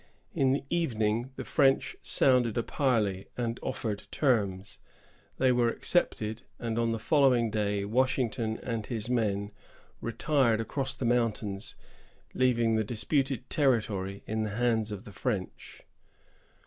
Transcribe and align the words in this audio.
In 0.33 0.51
the 0.51 0.63
evening, 0.71 1.29
the 1.35 1.43
French 1.45 1.95
sounded 2.01 2.57
a 2.57 2.63
parley, 2.63 3.27
and 3.37 3.59
offered 3.61 4.07
terms. 4.09 4.79
They 5.37 5.51
were 5.51 5.69
accepted, 5.69 6.41
and 6.57 6.79
on 6.79 6.91
the 6.91 6.97
following 6.97 7.51
day 7.51 7.85
Washington 7.85 8.59
and 8.63 8.83
his 8.87 9.11
men 9.11 9.51
retired 10.01 10.59
across 10.59 10.95
the 10.95 11.05
mountains, 11.05 11.75
leaving 12.33 12.77
the 12.77 12.83
disputed 12.83 13.47
territory 13.47 14.23
in 14.25 14.41
the 14.41 14.55
hands 14.55 14.91
of 14.91 15.03
the 15.03 15.13
French. 15.13 15.83